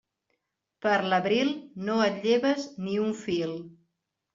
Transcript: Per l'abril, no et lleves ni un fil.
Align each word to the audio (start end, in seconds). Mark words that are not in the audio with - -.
Per 0.85 0.93
l'abril, 1.11 1.53
no 1.91 2.01
et 2.09 2.19
lleves 2.27 2.69
ni 2.87 3.01
un 3.09 3.17
fil. 3.25 3.59